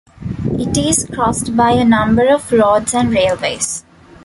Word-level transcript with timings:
It 0.53 0.75
is 0.79 1.07
crossed 1.13 1.55
by 1.55 1.73
a 1.73 1.85
number 1.85 2.27
of 2.33 2.51
roads 2.51 2.95
and 2.95 3.11
railways. 3.11 3.85